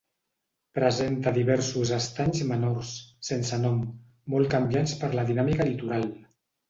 [0.77, 2.93] Presenta diversos estanys menors,
[3.29, 3.79] sense nom,
[4.35, 6.09] molt canviants per la dinàmica litoral.